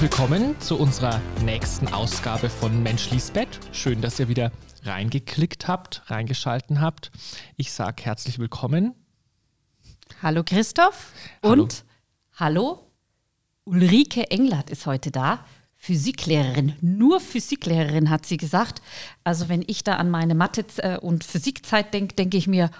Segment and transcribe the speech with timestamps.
[0.00, 3.60] willkommen zu unserer nächsten Ausgabe von Mensch Bett.
[3.72, 4.50] Schön, dass ihr wieder
[4.84, 7.10] reingeklickt habt, reingeschalten habt.
[7.58, 8.94] Ich sage herzlich willkommen.
[10.22, 11.64] Hallo Christoph Hallo.
[11.64, 11.84] und
[12.32, 12.90] hallo
[13.64, 15.44] Ulrike Englert ist heute da.
[15.76, 18.80] Physiklehrerin, nur Physiklehrerin hat sie gesagt.
[19.22, 22.70] Also wenn ich da an meine Mathe- äh, und Physikzeit denke, denke ich mir,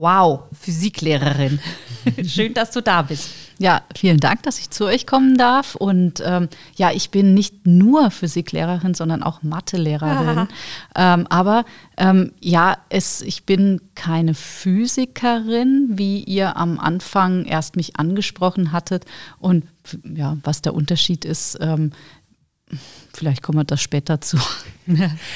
[0.00, 1.60] wow, Physiklehrerin.
[2.26, 3.28] Schön, dass du da bist.
[3.58, 5.74] Ja, vielen Dank, dass ich zu euch kommen darf.
[5.74, 10.48] Und ähm, ja, ich bin nicht nur Physiklehrerin, sondern auch Mathelehrerin.
[10.96, 11.66] ähm, aber
[11.98, 19.04] ähm, ja, es, ich bin keine Physikerin, wie ihr am Anfang erst mich angesprochen hattet.
[19.38, 19.64] Und
[20.02, 21.92] ja, was der Unterschied ist, ähm,
[23.12, 24.38] vielleicht kommen wir das später zu.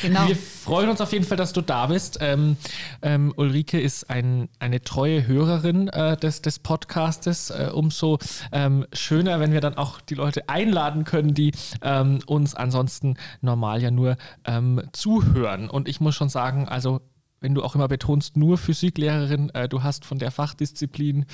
[0.03, 0.27] Genau.
[0.27, 2.19] Wir freuen uns auf jeden Fall, dass du da bist.
[2.21, 2.57] Ähm,
[3.03, 7.51] ähm, Ulrike ist ein, eine treue Hörerin äh, des, des Podcastes.
[7.51, 8.19] Äh, umso
[8.51, 13.81] ähm, schöner, wenn wir dann auch die Leute einladen können, die ähm, uns ansonsten normal
[13.81, 15.71] ja nur ähm, zuhören.
[15.71, 17.01] Und ich muss schon sagen, also
[17.41, 21.27] wenn du auch immer betonst, nur Physiklehrerin, äh, du hast von der Fachdisziplin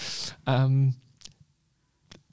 [0.47, 0.97] ähm,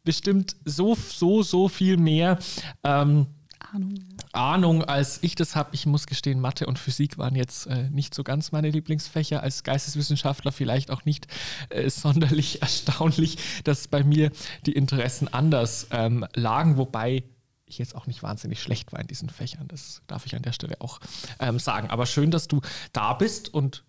[0.03, 2.39] bestimmt so, so, so viel mehr.
[2.83, 3.27] Ähm,
[3.73, 3.99] Ahnung.
[4.33, 5.69] Ahnung, als ich das habe.
[5.73, 9.41] Ich muss gestehen, Mathe und Physik waren jetzt äh, nicht so ganz meine Lieblingsfächer.
[9.41, 11.27] Als Geisteswissenschaftler vielleicht auch nicht
[11.69, 14.31] äh, sonderlich erstaunlich, dass bei mir
[14.65, 17.23] die Interessen anders ähm, lagen, wobei
[17.65, 19.67] ich jetzt auch nicht wahnsinnig schlecht war in diesen Fächern.
[19.67, 20.99] Das darf ich an der Stelle auch
[21.39, 21.89] ähm, sagen.
[21.89, 22.61] Aber schön, dass du
[22.93, 23.83] da bist und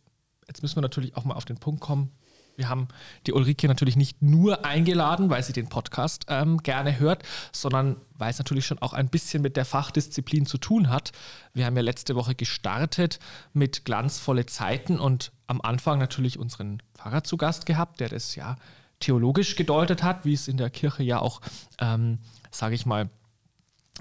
[0.48, 2.10] jetzt müssen wir natürlich auch mal auf den Punkt kommen.
[2.58, 2.88] Wir haben
[3.28, 8.30] die Ulrike natürlich nicht nur eingeladen, weil sie den Podcast ähm, gerne hört, sondern weil
[8.30, 11.12] es natürlich schon auch ein bisschen mit der Fachdisziplin zu tun hat.
[11.54, 13.20] Wir haben ja letzte Woche gestartet
[13.52, 18.56] mit glanzvolle Zeiten und am Anfang natürlich unseren Pfarrer zu Gast gehabt, der das ja
[18.98, 21.40] theologisch gedeutet hat, wie es in der Kirche ja auch,
[21.78, 22.18] ähm,
[22.50, 23.08] sage ich mal,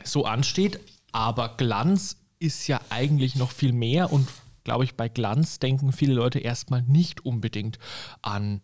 [0.04, 0.80] so ansteht.
[1.12, 4.28] Aber Glanz ist ja eigentlich noch viel mehr und
[4.68, 7.80] glaube ich, bei Glanz denken viele Leute erstmal nicht unbedingt
[8.22, 8.60] an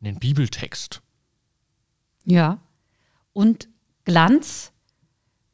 [0.00, 1.02] einen Bibeltext.
[2.24, 2.56] Ja.
[3.34, 3.68] Und
[4.06, 4.72] Glanz,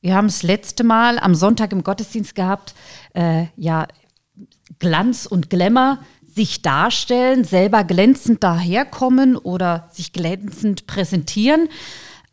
[0.00, 2.76] wir haben es letzte Mal am Sonntag im Gottesdienst gehabt,
[3.14, 3.88] äh, ja,
[4.78, 5.98] Glanz und Glamour
[6.32, 11.68] sich darstellen, selber glänzend daherkommen oder sich glänzend präsentieren.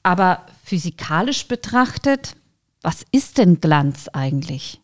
[0.04, 2.36] Aber physikalisch betrachtet,
[2.84, 4.82] was ist denn Glanz eigentlich?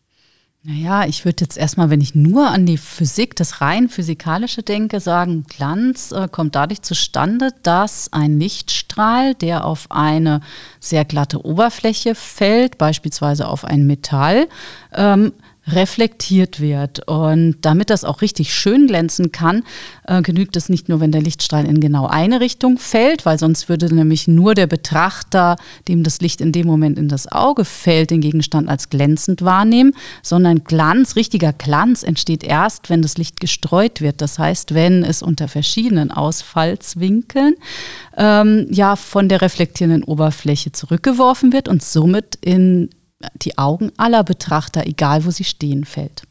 [0.68, 4.98] Naja, ich würde jetzt erstmal, wenn ich nur an die Physik, das rein physikalische denke,
[4.98, 10.40] sagen, Glanz äh, kommt dadurch zustande, dass ein Lichtstrahl, der auf eine
[10.80, 14.48] sehr glatte Oberfläche fällt, beispielsweise auf ein Metall,
[14.92, 15.34] ähm,
[15.68, 17.06] reflektiert wird.
[17.08, 19.64] Und damit das auch richtig schön glänzen kann,
[20.06, 23.68] äh, genügt es nicht nur, wenn der Lichtstrahl in genau eine Richtung fällt, weil sonst
[23.68, 25.56] würde nämlich nur der Betrachter,
[25.88, 29.92] dem das Licht in dem Moment in das Auge fällt, den Gegenstand als glänzend wahrnehmen,
[30.22, 34.20] sondern Glanz, richtiger Glanz entsteht erst, wenn das Licht gestreut wird.
[34.20, 37.54] Das heißt, wenn es unter verschiedenen Ausfallswinkeln
[38.16, 42.90] ähm, ja von der reflektierenden Oberfläche zurückgeworfen wird und somit in
[43.34, 46.22] die Augen aller Betrachter, egal wo sie stehen, fällt.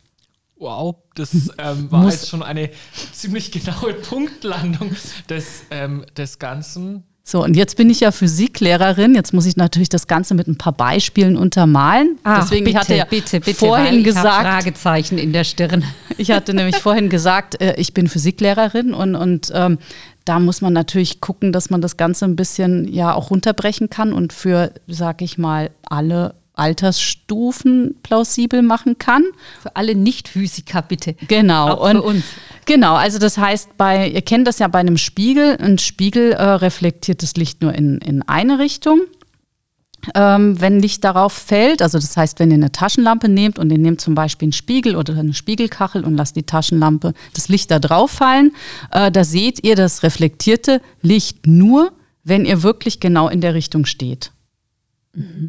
[0.57, 2.69] Wow, das ähm, war Muss- jetzt schon eine
[3.11, 4.95] ziemlich genaue Punktlandung
[5.29, 7.03] des, ähm, des Ganzen.
[7.27, 9.15] So, und jetzt bin ich ja Physiklehrerin.
[9.15, 12.19] Jetzt muss ich natürlich das Ganze mit ein paar Beispielen untermalen.
[12.23, 15.83] Deswegen ich hatte ja bitte, bitte, vorhin gesagt, Fragezeichen in der Stirn.
[16.17, 19.79] ich hatte nämlich vorhin gesagt, äh, ich bin Physiklehrerin und, und ähm,
[20.23, 24.13] da muss man natürlich gucken, dass man das Ganze ein bisschen ja auch runterbrechen kann
[24.13, 29.23] und für, sag ich mal, alle Altersstufen plausibel machen kann.
[29.61, 31.15] Für alle Nicht-Physiker bitte.
[31.27, 31.69] Genau.
[31.69, 32.23] Auch für uns.
[32.65, 36.43] Genau, also das heißt, bei, ihr kennt das ja bei einem Spiegel, ein Spiegel äh,
[36.43, 39.01] reflektiert das Licht nur in, in eine Richtung.
[40.13, 43.77] Ähm, wenn Licht darauf fällt, also das heißt, wenn ihr eine Taschenlampe nehmt und ihr
[43.77, 47.79] nehmt zum Beispiel einen Spiegel oder eine Spiegelkachel und lasst die Taschenlampe, das Licht da
[47.79, 48.51] drauf fallen,
[48.91, 51.91] äh, da seht ihr das reflektierte Licht nur,
[52.23, 54.31] wenn ihr wirklich genau in der Richtung steht.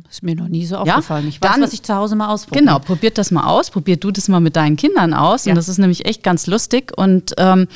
[0.08, 1.26] Ist mir noch nie so Ja, aufgefallen.
[1.28, 2.64] Ich weiß, dann- was ich zu Hause mal ausprobiere.
[2.64, 3.70] Genau, probiert das mal aus.
[3.70, 5.44] Probiert du das mal mit deinen Kindern aus.
[5.44, 5.50] Ja.
[5.52, 6.92] Und das ist nämlich echt ganz lustig.
[6.96, 7.66] Und ähm,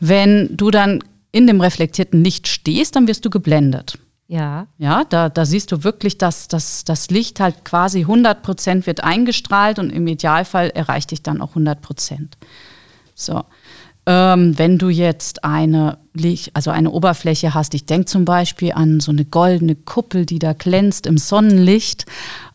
[0.00, 1.02] wenn du dann
[1.32, 3.98] in dem reflektierten Licht stehst, dann wirst du geblendet.
[4.28, 4.66] Ja.
[4.78, 9.04] Ja, da, da siehst du wirklich, dass, dass das Licht halt quasi 100 Prozent wird
[9.04, 12.36] eingestrahlt und im Idealfall erreicht dich dann auch 100 Prozent.
[13.14, 13.44] So.
[14.06, 15.98] Ähm, wenn du jetzt eine,
[16.54, 20.52] also eine Oberfläche hast, ich denke zum Beispiel an so eine goldene Kuppel, die da
[20.52, 22.06] glänzt im Sonnenlicht,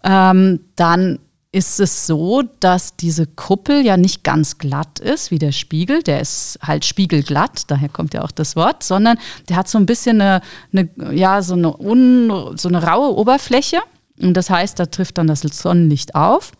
[0.03, 1.19] ähm, dann
[1.53, 6.01] ist es so, dass diese Kuppel ja nicht ganz glatt ist wie der Spiegel.
[6.01, 9.18] Der ist halt spiegelglatt, daher kommt ja auch das Wort, sondern
[9.50, 13.80] der hat so ein bisschen eine, eine ja, so eine, un, so eine raue Oberfläche.
[14.21, 16.53] Und das heißt, da trifft dann das Sonnenlicht auf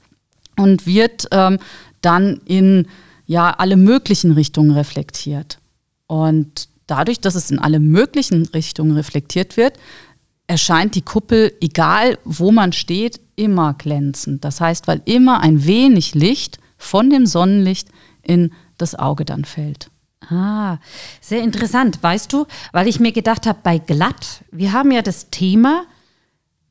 [0.58, 1.60] und wird ähm,
[2.02, 2.88] dann in
[3.32, 5.60] ja, alle möglichen Richtungen reflektiert.
[6.06, 9.80] Und dadurch, dass es in alle möglichen Richtungen reflektiert wird,
[10.48, 14.44] erscheint die Kuppel, egal wo man steht, immer glänzend.
[14.44, 17.88] Das heißt, weil immer ein wenig Licht von dem Sonnenlicht
[18.22, 19.90] in das Auge dann fällt.
[20.30, 20.80] Ah,
[21.22, 22.04] sehr interessant.
[22.04, 25.86] Weißt du, weil ich mir gedacht habe, bei glatt, wir haben ja das Thema,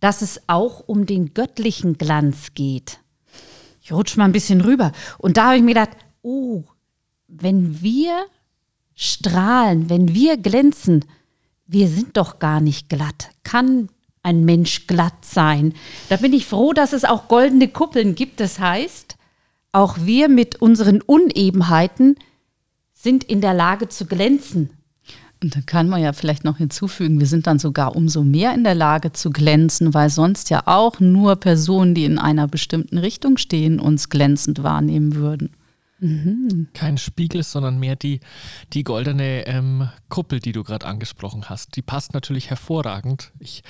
[0.00, 2.98] dass es auch um den göttlichen Glanz geht.
[3.80, 4.92] Ich rutsche mal ein bisschen rüber.
[5.16, 6.64] Und da habe ich mir gedacht, oh,
[7.28, 8.26] wenn wir
[8.94, 11.05] strahlen, wenn wir glänzen,
[11.67, 13.31] wir sind doch gar nicht glatt.
[13.44, 13.88] Kann
[14.22, 15.72] ein Mensch glatt sein?
[16.08, 18.40] Da bin ich froh, dass es auch goldene Kuppeln gibt.
[18.40, 19.17] Das heißt,
[19.72, 22.17] auch wir mit unseren Unebenheiten
[22.93, 24.70] sind in der Lage zu glänzen.
[25.43, 28.62] Und da kann man ja vielleicht noch hinzufügen, wir sind dann sogar umso mehr in
[28.62, 33.38] der Lage zu glänzen, weil sonst ja auch nur Personen, die in einer bestimmten Richtung
[33.38, 35.50] stehen, uns glänzend wahrnehmen würden.
[36.00, 36.69] Mhm.
[36.73, 38.20] Kein Spiegel, sondern mehr die,
[38.73, 41.76] die goldene ähm, Kuppel, die du gerade angesprochen hast.
[41.76, 43.32] Die passt natürlich hervorragend.
[43.38, 43.62] Ich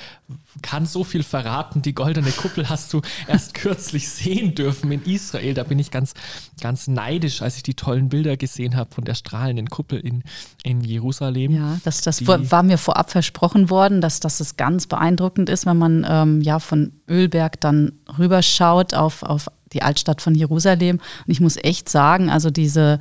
[0.63, 1.83] kann so viel verraten.
[1.83, 5.55] Die goldene Kuppel hast du erst kürzlich sehen dürfen in Israel.
[5.55, 6.15] Da bin ich ganz,
[6.61, 10.23] ganz neidisch, als ich die tollen Bilder gesehen habe von der strahlenden Kuppel in,
[10.63, 11.53] in Jerusalem.
[11.53, 15.79] Ja, das, das war mir vorab versprochen worden, dass, dass es ganz beeindruckend ist, wenn
[15.79, 21.01] man ähm, ja von Ölberg dann rüberschaut auf, auf die Altstadt von Jerusalem.
[21.27, 22.99] Und ich muss echt sagen, also diese,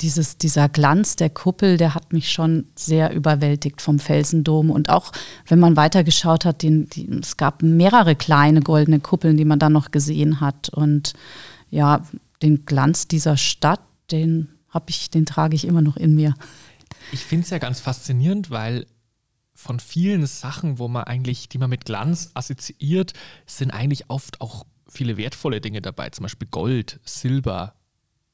[0.00, 4.70] dieses, dieser Glanz der Kuppel, der hat mich schon sehr überwältigt vom Felsendom.
[4.70, 5.12] Und auch
[5.46, 9.72] wenn man weitergeschaut hat, die, die, es gab mehrere kleine goldene Kuppeln, die man dann
[9.72, 10.68] noch gesehen hat.
[10.68, 11.14] Und
[11.70, 12.02] ja,
[12.42, 13.80] den Glanz dieser Stadt,
[14.10, 16.34] den habe ich, den trage ich immer noch in mir.
[17.12, 18.86] Ich finde es ja ganz faszinierend, weil
[19.54, 23.12] von vielen Sachen, wo man eigentlich, die man mit Glanz assoziiert,
[23.46, 27.74] sind eigentlich oft auch viele wertvolle Dinge dabei, zum Beispiel Gold, Silber,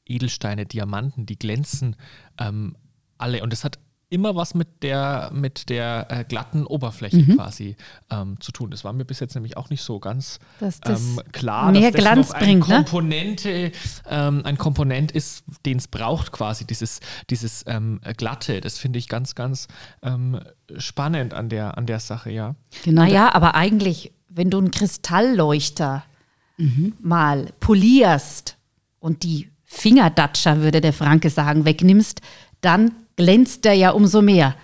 [0.06, 1.96] Edelsteine, Diamanten, die glänzen
[2.38, 2.76] ähm,
[3.19, 3.43] alle.
[3.43, 3.78] Und das hat
[4.10, 7.37] immer was mit der, mit der äh, glatten Oberfläche mhm.
[7.37, 7.76] quasi
[8.10, 8.70] ähm, zu tun.
[8.70, 12.00] Das war mir bis jetzt nämlich auch nicht so ganz das ähm, klar, mehr dass
[12.00, 12.84] Glanz das bringt, eine ne?
[12.84, 13.72] Komponente,
[14.08, 18.60] ähm, ein Komponent ist, den es braucht quasi, dieses, dieses ähm, Glatte.
[18.60, 19.69] Das finde ich ganz, ganz
[20.02, 20.40] ähm,
[20.78, 22.55] spannend an der, an der Sache, ja.
[22.84, 23.02] Genau.
[23.02, 26.05] Naja, aber eigentlich, wenn du einen Kristallleuchter
[26.58, 26.93] mhm.
[27.00, 28.56] mal polierst
[29.00, 32.20] und die Fingerdatscher, würde der Franke sagen, wegnimmst,
[32.60, 34.55] dann glänzt der ja umso mehr.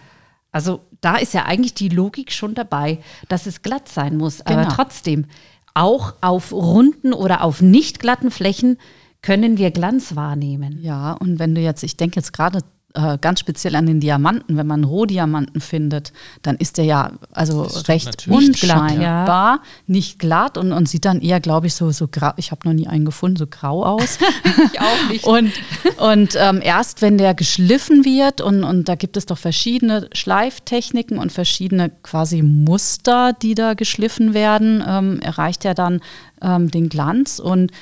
[0.50, 2.98] Also da ist ja eigentlich die Logik schon dabei,
[3.28, 4.42] dass es glatt sein muss.
[4.44, 4.60] Genau.
[4.60, 5.26] Aber trotzdem,
[5.74, 8.78] auch auf runden oder auf nicht glatten Flächen
[9.20, 10.78] können wir Glanz wahrnehmen.
[10.80, 12.60] Ja, und wenn du jetzt, ich denke jetzt gerade
[12.94, 16.12] äh, ganz speziell an den Diamanten, wenn man Rohdiamanten findet,
[16.42, 21.66] dann ist der ja also recht unscheinbar, nicht glatt und, und sieht dann eher, glaube
[21.66, 24.18] ich, so, so grau, ich habe noch nie einen gefunden, so grau aus.
[24.72, 25.24] ich auch nicht.
[25.24, 25.52] Und,
[25.98, 31.18] und ähm, erst wenn der geschliffen wird und, und da gibt es doch verschiedene Schleiftechniken
[31.18, 36.00] und verschiedene quasi Muster, die da geschliffen werden, ähm, erreicht er dann
[36.40, 37.40] ähm, den Glanz.
[37.40, 37.72] Und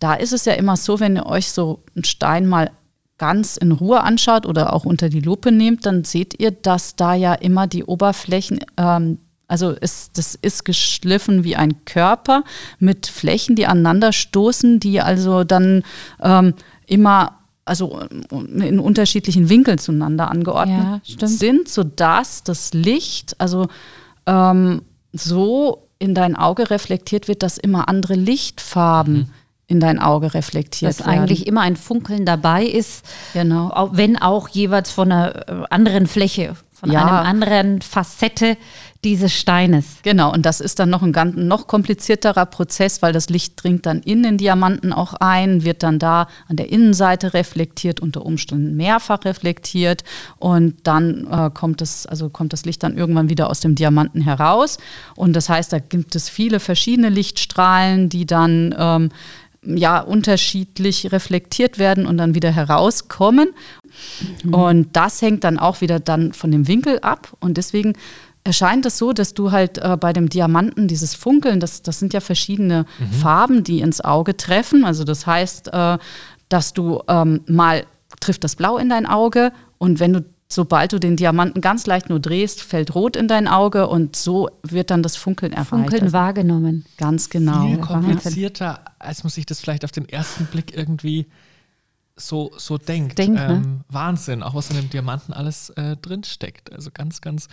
[0.00, 2.72] da ist es ja immer so, wenn ihr euch so einen Stein mal
[3.18, 7.14] ganz in Ruhe anschaut oder auch unter die Lupe nehmt, dann seht ihr, dass da
[7.14, 9.18] ja immer die Oberflächen, ähm,
[9.48, 12.42] also ist, das ist geschliffen wie ein Körper
[12.78, 15.82] mit Flächen, die aneinander stoßen, die also dann
[16.20, 16.54] ähm,
[16.86, 23.66] immer also in unterschiedlichen Winkeln zueinander angeordnet ja, sind, sodass das Licht also
[24.26, 24.82] ähm,
[25.12, 29.28] so in dein Auge reflektiert wird, dass immer andere Lichtfarben mhm
[29.68, 31.20] in dein Auge reflektiert Dass werden.
[31.20, 33.90] eigentlich immer ein Funkeln dabei ist, genau.
[33.92, 37.02] wenn auch jeweils von einer äh, anderen Fläche, von ja.
[37.02, 38.56] einer anderen Facette
[39.02, 39.98] dieses Steines.
[40.02, 43.86] Genau, und das ist dann noch ein ganz, noch komplizierterer Prozess, weil das Licht dringt
[43.86, 48.76] dann in den Diamanten auch ein, wird dann da an der Innenseite reflektiert, unter Umständen
[48.76, 50.04] mehrfach reflektiert
[50.38, 54.20] und dann äh, kommt, es, also kommt das Licht dann irgendwann wieder aus dem Diamanten
[54.20, 54.78] heraus.
[55.14, 59.10] Und das heißt, da gibt es viele verschiedene Lichtstrahlen, die dann ähm,
[59.66, 63.50] ja unterschiedlich reflektiert werden und dann wieder herauskommen.
[64.44, 64.54] Mhm.
[64.54, 67.36] Und das hängt dann auch wieder dann von dem Winkel ab.
[67.40, 67.94] Und deswegen
[68.44, 72.14] erscheint es so, dass du halt äh, bei dem Diamanten dieses Funkeln, das, das sind
[72.14, 73.12] ja verschiedene mhm.
[73.12, 74.84] Farben, die ins Auge treffen.
[74.84, 75.98] Also das heißt, äh,
[76.48, 77.84] dass du ähm, mal
[78.20, 82.08] trifft das Blau in dein Auge und wenn du sobald du den Diamanten ganz leicht
[82.08, 85.68] nur drehst, fällt rot in dein Auge und so wird dann das Funkeln erreicht.
[85.68, 86.84] Funkeln also wahrgenommen.
[86.96, 87.66] Ganz genau.
[87.66, 91.26] Viel komplizierter, als man sich das vielleicht auf den ersten Blick irgendwie
[92.16, 93.18] so, so denkt.
[93.18, 93.62] Denk, ne?
[93.64, 96.72] ähm, Wahnsinn, auch was in dem Diamanten alles äh, drin steckt.
[96.72, 97.48] Also ganz, ganz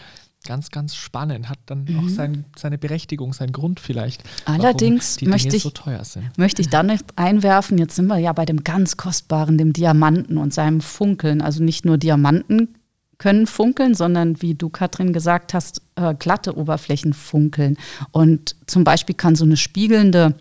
[0.45, 1.50] ganz, ganz spannend.
[1.50, 2.00] Hat dann mhm.
[2.00, 4.23] auch sein, seine Berechtigung, seinen Grund vielleicht.
[4.45, 6.38] Allerdings möchte ich, so teuer sind.
[6.38, 10.53] möchte ich dann einwerfen, jetzt sind wir ja bei dem ganz Kostbaren, dem Diamanten und
[10.53, 11.41] seinem Funkeln.
[11.41, 12.75] Also nicht nur Diamanten
[13.17, 17.77] können funkeln, sondern wie du, Katrin, gesagt hast, äh, glatte Oberflächen funkeln.
[18.12, 20.36] Und zum Beispiel kann so eine spiegelnde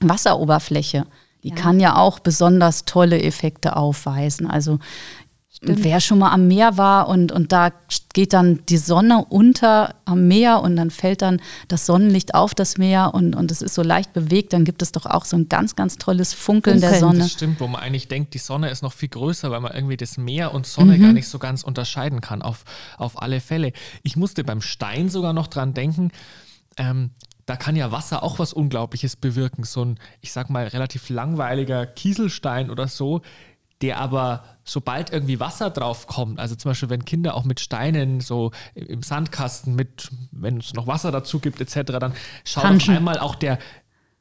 [0.00, 1.06] Wasseroberfläche,
[1.42, 1.54] die ja.
[1.54, 4.46] kann ja auch besonders tolle Effekte aufweisen.
[4.46, 4.78] Also
[5.52, 5.82] Stimmt.
[5.82, 7.72] Wer schon mal am Meer war und, und da
[8.12, 12.78] geht dann die Sonne unter am Meer und dann fällt dann das Sonnenlicht auf das
[12.78, 15.48] Meer und, und es ist so leicht bewegt, dann gibt es doch auch so ein
[15.48, 16.92] ganz, ganz tolles Funkeln, Funkeln.
[16.92, 17.18] der Sonne.
[17.18, 19.96] Das stimmt, wo man eigentlich denkt, die Sonne ist noch viel größer, weil man irgendwie
[19.96, 21.02] das Meer und Sonne mhm.
[21.02, 22.64] gar nicht so ganz unterscheiden kann, auf,
[22.96, 23.72] auf alle Fälle.
[24.04, 26.12] Ich musste beim Stein sogar noch dran denken,
[26.76, 27.10] ähm,
[27.50, 29.64] da kann ja Wasser auch was Unglaubliches bewirken.
[29.64, 33.22] So ein, ich sag mal, relativ langweiliger Kieselstein oder so,
[33.82, 38.20] der aber, sobald irgendwie Wasser drauf kommt, also zum Beispiel, wenn Kinder auch mit Steinen
[38.20, 42.12] so im Sandkasten mit, wenn es noch Wasser dazu gibt, etc., dann
[42.44, 42.94] schaut Hanschen.
[42.94, 43.58] auf einmal auch der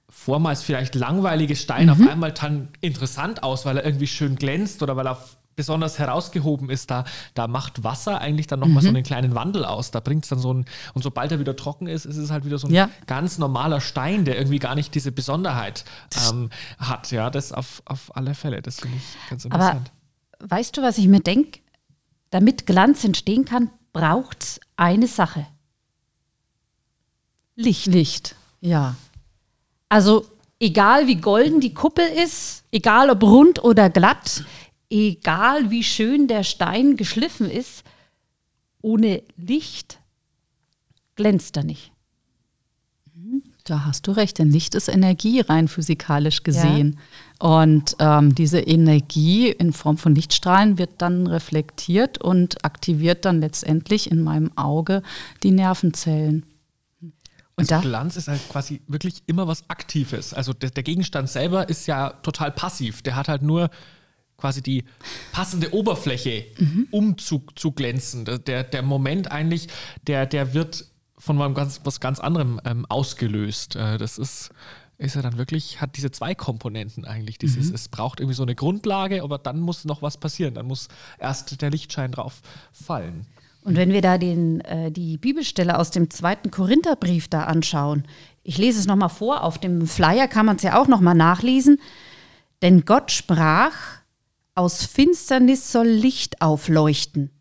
[0.10, 1.92] vormals vielleicht langweilige Stein mhm.
[1.92, 5.20] auf einmal dann interessant aus, weil er irgendwie schön glänzt oder weil er
[5.56, 7.04] besonders herausgehoben ist, da,
[7.34, 8.88] da macht Wasser eigentlich dann nochmal mhm.
[8.88, 9.92] so einen kleinen Wandel aus.
[9.92, 12.46] Da bringt es dann so ein, und sobald er wieder trocken ist, ist es halt
[12.46, 12.90] wieder so ein ja.
[13.08, 15.84] ganz normaler Stein, der irgendwie gar nicht diese Besonderheit
[16.30, 17.12] ähm, hat.
[17.12, 18.62] Ja, das auf, auf alle Fälle.
[18.62, 19.92] Das finde ich ganz interessant.
[20.40, 21.60] Aber weißt du, was ich mir denke?
[22.30, 25.46] Damit Glanz entstehen kann, braucht es eine Sache.
[27.56, 27.88] Licht.
[27.88, 28.96] Licht, ja.
[29.90, 30.26] Also
[30.60, 34.44] egal wie golden die Kuppel ist, egal ob rund oder glatt,
[34.90, 37.84] egal wie schön der Stein geschliffen ist,
[38.82, 40.00] ohne Licht
[41.16, 41.92] glänzt er nicht.
[43.14, 43.44] Mhm.
[43.66, 47.00] Da hast du recht, denn Licht ist Energie rein physikalisch gesehen.
[47.42, 47.48] Ja.
[47.48, 54.10] Und ähm, diese Energie in Form von Lichtstrahlen wird dann reflektiert und aktiviert dann letztendlich
[54.10, 55.04] in meinem Auge
[55.44, 56.46] die Nervenzellen.
[57.56, 60.34] Und also Glanz ist halt quasi wirklich immer was Aktives.
[60.34, 63.02] Also der, der Gegenstand selber ist ja total passiv.
[63.02, 63.70] Der hat halt nur
[64.40, 64.84] quasi die
[65.32, 66.88] passende Oberfläche, mhm.
[66.92, 68.26] um zu, zu glänzen.
[68.26, 69.68] Der, der Moment eigentlich,
[70.08, 70.86] der, der wird
[71.18, 73.76] von ganz, was ganz anderem ähm, ausgelöst.
[73.76, 74.52] Äh, das ist,
[74.98, 77.38] ist ja dann wirklich, hat diese zwei Komponenten eigentlich.
[77.38, 77.76] Dieses, mhm.
[77.76, 80.54] Es braucht irgendwie so eine Grundlage, aber dann muss noch was passieren.
[80.54, 80.88] Dann muss
[81.20, 82.42] erst der Lichtschein drauf
[82.72, 83.26] fallen.
[83.64, 88.06] Und wenn wir da den, äh, die Bibelstelle aus dem zweiten Korintherbrief da anschauen,
[88.44, 91.80] ich lese es nochmal vor, auf dem Flyer kann man es ja auch nochmal nachlesen.
[92.62, 93.74] Denn Gott sprach,
[94.60, 97.32] aus Finsternis soll Licht aufleuchten.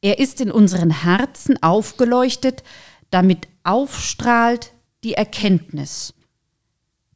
[0.00, 2.64] Er ist in unseren Herzen aufgeleuchtet,
[3.10, 4.72] damit aufstrahlt
[5.04, 6.12] die Erkenntnis.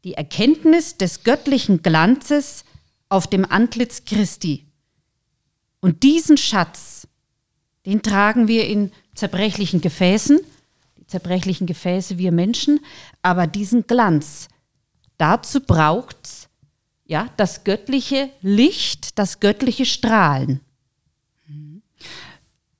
[0.05, 2.65] Die Erkenntnis des göttlichen Glanzes
[3.09, 4.67] auf dem Antlitz Christi.
[5.81, 7.09] Und diesen Schatz,
[7.87, 10.39] den tragen wir in zerbrechlichen Gefäßen,
[10.97, 12.79] die zerbrechlichen Gefäße wir Menschen,
[13.21, 14.47] aber diesen Glanz,
[15.19, 16.46] dazu braucht es
[17.07, 20.61] ja, das göttliche Licht, das göttliche Strahlen.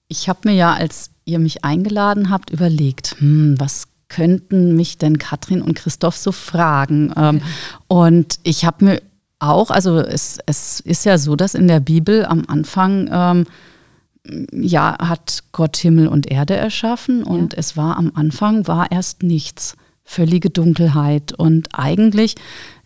[0.09, 5.19] Ich habe mir ja, als ihr mich eingeladen habt, überlegt, hm, was könnten mich denn
[5.19, 7.13] Katrin und Christoph so fragen?
[7.17, 7.43] Ähm,
[7.89, 9.03] Und ich habe mir
[9.39, 13.47] auch, also es, es ist ja so, dass in der Bibel am Anfang ähm,
[14.53, 17.59] ja hat Gott Himmel und Erde erschaffen und ja.
[17.59, 22.35] es war am Anfang war erst nichts, völlige Dunkelheit und eigentlich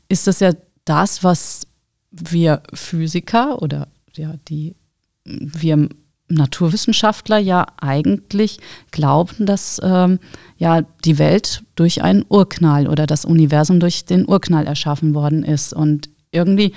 [0.08, 0.52] ist das ja
[0.84, 1.66] das, was
[2.10, 4.74] wir Physiker oder ja, die
[5.24, 5.88] wir
[6.30, 8.58] Naturwissenschaftler ja eigentlich
[8.90, 10.20] glauben, dass ähm,
[10.56, 15.72] ja die Welt durch einen Urknall oder das Universum durch den Urknall erschaffen worden ist.
[15.72, 16.72] Und irgendwie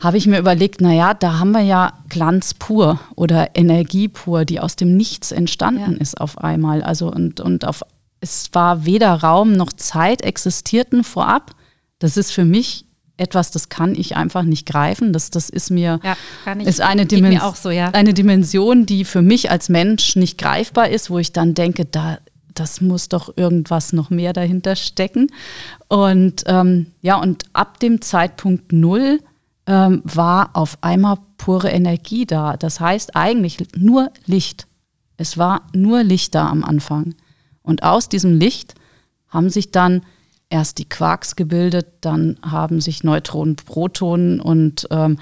[0.00, 4.60] habe ich mir überlegt, naja, da haben wir ja Glanz pur oder Energie pur, die
[4.60, 6.00] aus dem Nichts entstanden ja.
[6.00, 6.82] ist auf einmal.
[6.82, 7.82] Also und, und auf,
[8.20, 11.52] es war weder Raum noch Zeit existierten vorab.
[11.98, 12.84] Das ist für mich
[13.16, 15.12] etwas, das kann ich einfach nicht greifen.
[15.12, 16.16] Das, das ist mir, ja,
[16.64, 17.90] ist eine, Dimens so, ja.
[17.90, 22.18] eine Dimension, die für mich als Mensch nicht greifbar ist, wo ich dann denke, da,
[22.54, 25.28] das muss doch irgendwas noch mehr dahinter stecken.
[25.88, 29.20] Und ähm, ja, und ab dem Zeitpunkt Null
[29.66, 32.56] ähm, war auf einmal pure Energie da.
[32.56, 34.66] Das heißt eigentlich nur Licht.
[35.16, 37.14] Es war nur Licht da am Anfang.
[37.62, 38.74] Und aus diesem Licht
[39.28, 40.02] haben sich dann
[40.52, 45.18] erst die Quarks gebildet, dann haben sich Neutronen, Protonen und ähm,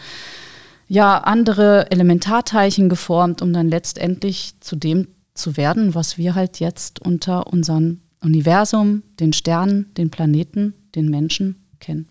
[0.89, 7.01] ja, andere Elementarteilchen geformt, um dann letztendlich zu dem zu werden, was wir halt jetzt
[7.01, 12.09] unter unserem Universum, den Sternen, den Planeten, den Menschen kennen.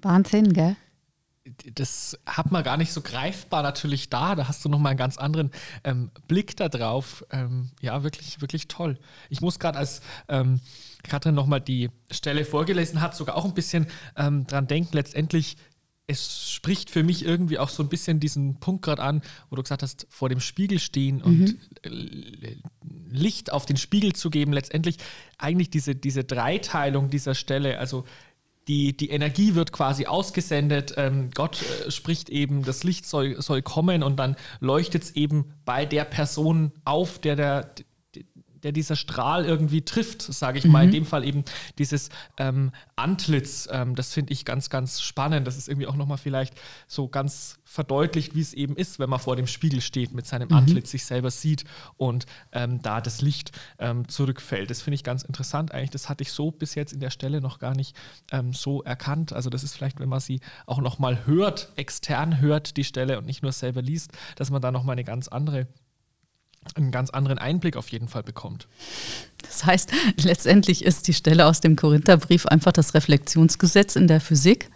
[0.00, 0.76] Wahnsinn, gell?
[1.74, 4.34] Das hat man gar nicht so greifbar natürlich da.
[4.34, 5.50] Da hast du nochmal einen ganz anderen
[5.84, 7.24] ähm, Blick da drauf.
[7.30, 8.98] Ähm, ja, wirklich, wirklich toll.
[9.28, 10.60] Ich muss gerade als ähm,
[11.02, 13.86] Katrin nochmal die Stelle vorgelesen hat, sogar auch ein bisschen
[14.16, 14.94] ähm, dran denken.
[14.94, 15.56] Letztendlich,
[16.06, 19.62] es spricht für mich irgendwie auch so ein bisschen diesen Punkt gerade an, wo du
[19.62, 21.22] gesagt hast, vor dem Spiegel stehen mhm.
[21.24, 22.56] und äh,
[23.10, 24.52] Licht auf den Spiegel zu geben.
[24.52, 24.96] Letztendlich
[25.38, 28.04] eigentlich diese, diese Dreiteilung dieser Stelle, also
[28.68, 30.94] die, die Energie wird quasi ausgesendet.
[30.96, 35.54] Ähm, Gott äh, spricht eben, das Licht soll, soll kommen und dann leuchtet es eben
[35.64, 37.70] bei der Person auf, der, der,
[38.62, 40.72] der dieser Strahl irgendwie trifft, sage ich mhm.
[40.72, 40.84] mal.
[40.84, 41.44] In dem Fall eben
[41.78, 43.68] dieses ähm, Antlitz.
[43.70, 45.46] Ähm, das finde ich ganz, ganz spannend.
[45.46, 46.54] Das ist irgendwie auch nochmal vielleicht
[46.86, 50.48] so ganz verdeutlicht, wie es eben ist, wenn man vor dem Spiegel steht, mit seinem
[50.48, 50.56] mhm.
[50.56, 51.64] Antlitz sich selber sieht
[51.96, 54.70] und ähm, da das Licht ähm, zurückfällt.
[54.70, 55.90] Das finde ich ganz interessant eigentlich.
[55.90, 57.96] Das hatte ich so bis jetzt in der Stelle noch gar nicht
[58.32, 59.32] ähm, so erkannt.
[59.32, 63.26] Also das ist vielleicht, wenn man sie auch nochmal hört, extern hört, die Stelle und
[63.26, 65.68] nicht nur selber liest, dass man da nochmal eine ganz andere
[66.74, 68.68] einen ganz anderen Einblick auf jeden Fall bekommt.
[69.42, 74.70] Das heißt, letztendlich ist die Stelle aus dem Korintherbrief einfach das Reflexionsgesetz in der Physik.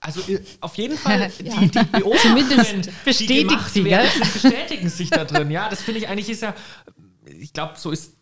[0.00, 5.24] Also äh, auf jeden Fall, die, die Beobachtungen, bestätigt die sie, werden, bestätigen sich da
[5.24, 5.50] drin.
[5.50, 6.54] Ja, das finde ich eigentlich ist ja,
[7.24, 8.16] ich glaube, so ist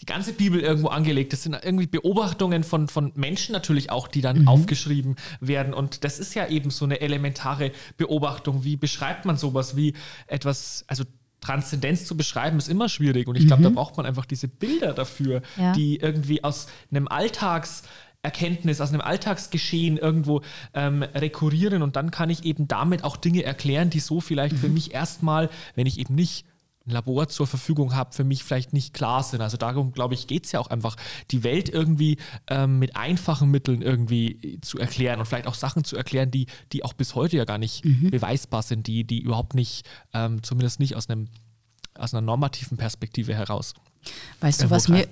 [0.00, 1.32] die ganze Bibel irgendwo angelegt.
[1.32, 4.48] Das sind irgendwie Beobachtungen von, von Menschen natürlich auch, die dann mhm.
[4.48, 5.74] aufgeschrieben werden.
[5.74, 8.64] Und das ist ja eben so eine elementare Beobachtung.
[8.64, 9.94] Wie beschreibt man sowas wie
[10.28, 11.04] etwas, also
[11.40, 13.28] Transzendenz zu beschreiben, ist immer schwierig.
[13.28, 13.64] Und ich glaube, mhm.
[13.64, 15.72] da braucht man einfach diese Bilder dafür, ja.
[15.72, 20.42] die irgendwie aus einem Alltagserkenntnis, aus einem Alltagsgeschehen irgendwo
[20.74, 24.60] ähm, rekurrieren und dann kann ich eben damit auch Dinge erklären, die so vielleicht mhm.
[24.60, 26.44] für mich erstmal, wenn ich eben nicht
[26.88, 29.40] ein Labor zur Verfügung habe, für mich vielleicht nicht klar sind.
[29.40, 30.96] Also darum, glaube ich, geht es ja auch einfach,
[31.30, 32.18] die Welt irgendwie
[32.48, 36.84] ähm, mit einfachen Mitteln irgendwie zu erklären und vielleicht auch Sachen zu erklären, die, die
[36.84, 38.10] auch bis heute ja gar nicht mhm.
[38.10, 41.28] beweisbar sind, die, die überhaupt nicht, ähm, zumindest nicht aus, einem,
[41.94, 43.74] aus einer normativen Perspektive heraus.
[44.40, 45.06] Weißt du, was mir,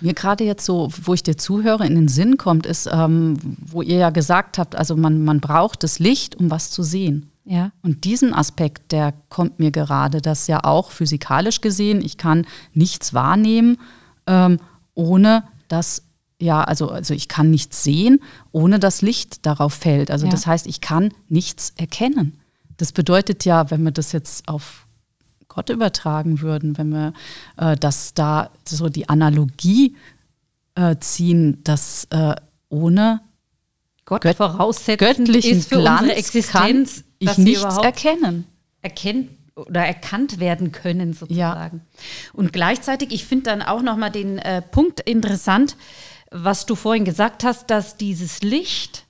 [0.00, 3.82] mir gerade jetzt so, wo ich dir zuhöre, in den Sinn kommt, ist, ähm, wo
[3.82, 7.30] ihr ja gesagt habt, also man, man braucht das Licht, um was zu sehen.
[7.44, 7.72] Ja.
[7.82, 13.12] Und diesen Aspekt, der kommt mir gerade, dass ja auch physikalisch gesehen, ich kann nichts
[13.12, 13.78] wahrnehmen,
[14.26, 14.58] ähm,
[14.94, 16.04] ohne dass,
[16.40, 18.20] ja, also, also ich kann nichts sehen,
[18.52, 20.10] ohne dass Licht darauf fällt.
[20.10, 20.32] Also ja.
[20.32, 22.38] das heißt, ich kann nichts erkennen.
[22.78, 24.86] Das bedeutet ja, wenn wir das jetzt auf
[25.48, 27.12] Gott übertragen würden, wenn wir
[27.56, 29.96] äh, das da so die Analogie
[30.74, 32.34] äh, ziehen, dass äh,
[32.68, 33.20] ohne
[34.04, 38.46] Gott Gött göttlichen ist für Glanz unsere Existenz ich nichts erkennen.
[38.82, 41.76] Erkennt oder erkannt werden können sozusagen.
[41.78, 42.30] Ja.
[42.32, 45.76] Und gleichzeitig, ich finde dann auch noch mal den äh, Punkt interessant,
[46.30, 49.04] was du vorhin gesagt hast, dass dieses Licht,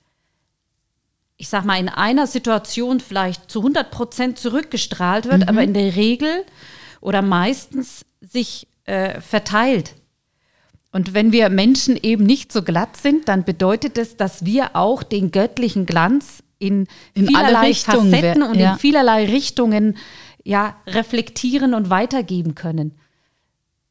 [1.37, 5.49] ich sag mal, in einer Situation vielleicht zu 100 Prozent zurückgestrahlt wird, mhm.
[5.49, 6.45] aber in der Regel
[7.01, 9.95] oder meistens sich äh, verteilt.
[10.91, 15.03] Und wenn wir Menschen eben nicht so glatt sind, dann bedeutet es, dass wir auch
[15.03, 18.73] den göttlichen Glanz in, in vielerlei Facetten und ja.
[18.73, 19.97] in vielerlei Richtungen
[20.43, 22.93] ja, reflektieren und weitergeben können.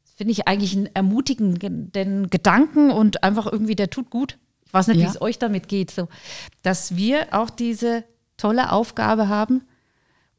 [0.05, 4.39] Das finde ich eigentlich einen ermutigenden Gedanken und einfach irgendwie, der tut gut.
[4.65, 5.07] Ich weiß nicht, ja.
[5.07, 6.09] wie es euch damit geht, so,
[6.63, 8.05] dass wir auch diese
[8.37, 9.63] tolle Aufgabe haben,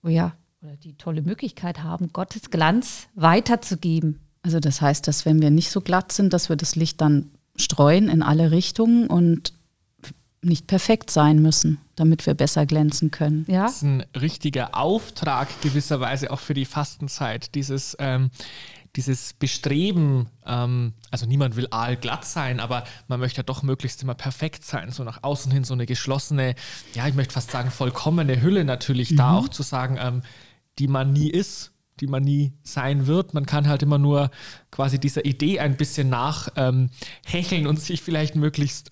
[0.03, 4.21] oh ja, oder die tolle Möglichkeit haben, Gottes Glanz weiterzugeben.
[4.41, 7.31] Also das heißt, dass wenn wir nicht so glatt sind, dass wir das Licht dann
[7.55, 9.53] streuen in alle Richtungen und
[10.45, 13.45] nicht perfekt sein müssen, damit wir besser glänzen können.
[13.47, 13.63] Ja?
[13.63, 17.55] Das ist ein richtiger Auftrag gewisserweise auch für die Fastenzeit.
[17.55, 18.29] Dieses, ähm,
[18.95, 24.15] dieses Bestreben, ähm, also niemand will aalglatt sein, aber man möchte ja doch möglichst immer
[24.15, 26.55] perfekt sein, so nach außen hin so eine geschlossene,
[26.93, 29.17] ja, ich möchte fast sagen, vollkommene Hülle natürlich mhm.
[29.17, 30.21] da auch zu sagen, ähm,
[30.79, 33.33] die man nie ist, die man nie sein wird.
[33.33, 34.29] Man kann halt immer nur
[34.71, 38.89] quasi dieser Idee ein bisschen nachhecheln ähm, und sich vielleicht möglichst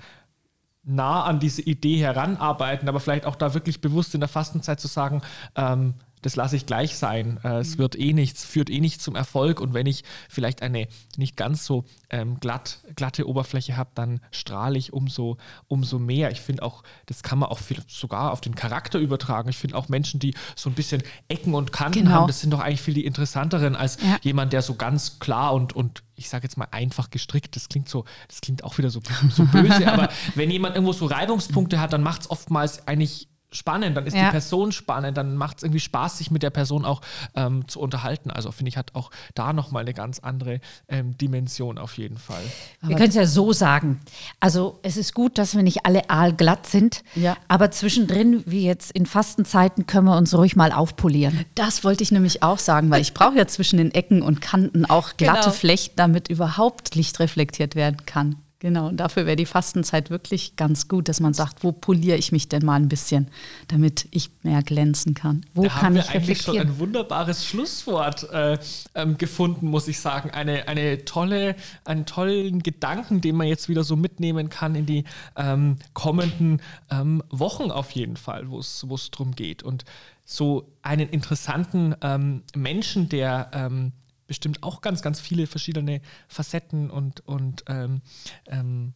[0.84, 4.88] nah an diese Idee heranarbeiten, aber vielleicht auch da wirklich bewusst in der Fastenzeit zu
[4.88, 5.22] sagen,
[5.56, 7.40] ähm, das lasse ich gleich sein.
[7.44, 7.80] Äh, es mhm.
[7.80, 9.62] wird eh nichts, führt eh nicht zum Erfolg.
[9.62, 14.80] Und wenn ich vielleicht eine nicht ganz so ähm, glatt, glatte Oberfläche habe, dann strahle
[14.80, 16.32] ich umso, umso mehr.
[16.32, 19.50] Ich finde auch, das kann man auch viel, sogar auf den Charakter übertragen.
[19.50, 22.12] Ich finde auch Menschen, die so ein bisschen Ecken und Kanten genau.
[22.12, 24.18] haben, das sind doch eigentlich viel die interessanteren als ja.
[24.22, 27.90] jemand, der so ganz klar und, und ich sage jetzt mal einfach gestrickt, das klingt
[27.90, 31.92] so, das klingt auch wieder so, so böse, aber wenn jemand irgendwo so Reibungspunkte hat,
[31.92, 34.26] dann macht es oftmals eigentlich spannend, dann ist Ja.
[34.26, 37.02] die Person spannend, dann macht es irgendwie Spaß, sich mit der Person auch
[37.36, 38.30] ähm, zu unterhalten.
[38.32, 42.44] Also finde ich, hat auch da nochmal eine ganz andere ähm, Dimension auf jeden Fall.
[42.82, 44.00] Wir können es ja so sagen.
[44.40, 47.38] Also es ist gut, dass wir nicht alle aalglatt sind, Ja.
[47.48, 51.46] aber zwischendrin, wie jetzt in Fastenzeiten, können wir uns ruhig mal aufpolieren.
[51.56, 54.86] Das wollte ich nämlich auch sagen, weil ich brauche ja zwischen den Ecken und Kanten
[54.86, 55.52] auch glatte Genau.
[55.54, 58.36] Flächen, damit überhaupt Licht reflektiert werden kann.
[58.64, 62.32] Genau, und dafür wäre die Fastenzeit wirklich ganz gut, dass man sagt, wo poliere ich
[62.32, 63.28] mich denn mal ein bisschen,
[63.68, 65.46] damit ich mehr glänzen kann.
[65.54, 68.58] Wo da kann haben wir ich eigentlich schon ein wunderbares Schlusswort äh,
[68.96, 70.30] ähm, gefunden, muss ich sagen.
[70.30, 75.04] Eine, eine tolle, einen tollen Gedanken, den man jetzt wieder so mitnehmen kann in die
[75.36, 79.62] ähm, kommenden ähm, Wochen auf jeden Fall, wo es drum geht.
[79.62, 79.84] Und
[80.24, 83.92] so einen interessanten ähm, Menschen, der ähm,
[84.28, 88.02] bestimmt auch ganz, ganz viele verschiedene Facetten und, und ähm,
[88.48, 88.94] ähm,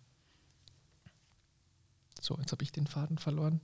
[2.28, 3.62] so, jetzt habe ich den Faden verloren.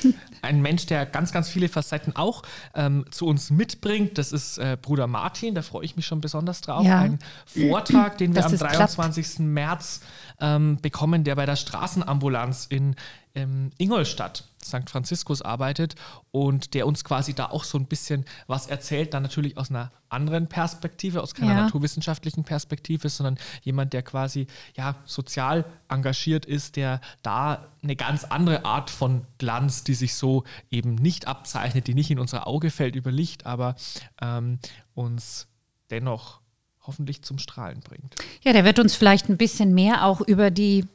[0.42, 2.42] Ein Mensch, der ganz, ganz viele Facetten auch
[2.74, 6.60] ähm, zu uns mitbringt, das ist äh, Bruder Martin, da freue ich mich schon besonders
[6.60, 6.86] drauf.
[6.86, 7.00] Ja.
[7.00, 8.96] Ein Vortrag, den wir Dass am es klappt.
[8.98, 9.40] 23.
[9.40, 10.00] März
[10.40, 12.94] ähm, bekommen, der bei der Straßenambulanz in
[13.34, 14.88] ähm, Ingolstadt, St.
[14.88, 15.94] Franziskus, arbeitet
[16.30, 19.92] und der uns quasi da auch so ein bisschen was erzählt, dann natürlich aus einer
[20.08, 21.62] anderen Perspektive, aus keiner Ja.
[21.62, 24.46] naturwissenschaftlichen Perspektive, sondern jemand, der quasi
[24.76, 30.44] ja sozial engagiert ist, der da eine ganz andere Art von Glanz, die sich so
[30.70, 33.74] eben nicht abzeichnet, die nicht in unser Auge fällt über Licht, aber
[34.22, 34.58] ähm,
[34.94, 35.48] uns
[35.90, 36.40] dennoch
[36.86, 38.14] hoffentlich zum Strahlen bringt.
[38.42, 40.86] Ja, der wird uns vielleicht ein bisschen mehr auch über die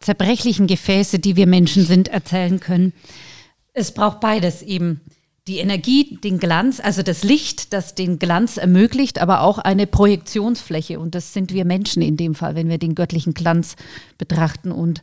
[0.00, 2.92] zerbrechlichen Gefäße, die wir Menschen sind, erzählen können.
[3.72, 5.00] Es braucht beides eben.
[5.48, 11.00] Die Energie, den Glanz, also das Licht, das den Glanz ermöglicht, aber auch eine Projektionsfläche.
[11.00, 13.74] Und das sind wir Menschen in dem Fall, wenn wir den göttlichen Glanz
[14.18, 14.70] betrachten.
[14.70, 15.02] Und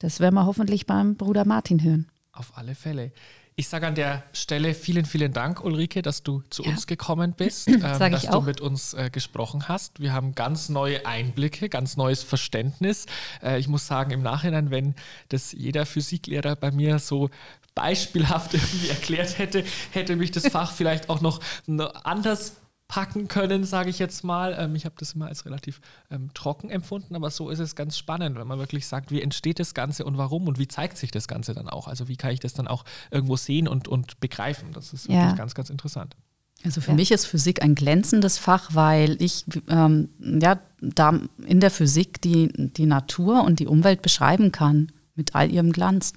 [0.00, 2.08] das werden wir hoffentlich beim Bruder Martin hören.
[2.32, 3.12] Auf alle Fälle.
[3.58, 7.68] Ich sage an der Stelle vielen, vielen Dank, Ulrike, dass du zu uns gekommen bist,
[7.68, 9.98] ähm, dass du mit uns äh, gesprochen hast.
[9.98, 13.06] Wir haben ganz neue Einblicke, ganz neues Verständnis.
[13.42, 14.94] Äh, ich muss sagen, im Nachhinein, wenn
[15.30, 17.30] das jeder Physiklehrer bei mir so
[17.74, 22.56] beispielhaft irgendwie erklärt hätte, hätte mich das Fach vielleicht auch noch noch anders
[22.88, 24.54] packen können, sage ich jetzt mal.
[24.58, 27.98] Ähm, ich habe das immer als relativ ähm, trocken empfunden, aber so ist es ganz
[27.98, 31.10] spannend, wenn man wirklich sagt, wie entsteht das Ganze und warum und wie zeigt sich
[31.10, 31.88] das Ganze dann auch.
[31.88, 34.72] Also wie kann ich das dann auch irgendwo sehen und, und begreifen.
[34.72, 35.22] Das ist Ja.
[35.22, 36.16] wirklich ganz, ganz interessant.
[36.64, 36.96] Also für Ja.
[36.96, 42.48] mich ist Physik ein glänzendes Fach, weil ich ähm, ja, da in der Physik die,
[42.72, 46.12] die Natur und die Umwelt beschreiben kann mit all ihrem Glanz.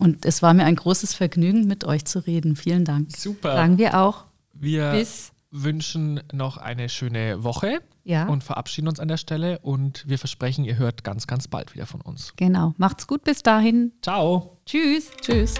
[0.00, 2.56] Und es war mir ein großes Vergnügen, mit euch zu reden.
[2.56, 3.16] Vielen Dank.
[3.16, 3.54] Super.
[3.54, 4.24] Sagen wir auch.
[4.52, 8.26] Wir Bis- wünschen noch eine schöne Woche Ja.
[8.28, 11.86] und verabschieden uns an der Stelle und wir versprechen, ihr hört ganz, ganz bald wieder
[11.86, 12.34] von uns.
[12.36, 12.74] Genau.
[12.76, 13.92] Macht's gut bis dahin.
[14.02, 14.58] Ciao.
[14.66, 15.10] Tschüss.
[15.20, 15.54] Tschüss.